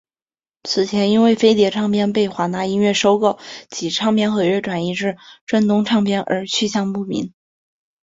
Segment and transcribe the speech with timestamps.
[0.63, 3.37] 此前因为飞碟唱片被华纳音乐收购
[3.69, 7.35] 及唱片合约转移至正东唱片而去向不明。